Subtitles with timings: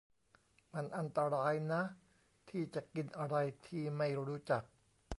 [0.73, 1.83] มันอันตรายนะ
[2.49, 3.35] ที่จะกินอะไร
[3.67, 4.63] ที่ไม่รู้จัก